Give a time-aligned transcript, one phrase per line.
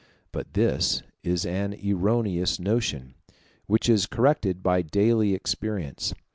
[0.31, 3.13] But this is an erroneous notion,
[3.67, 6.15] which is corrected by daily experience.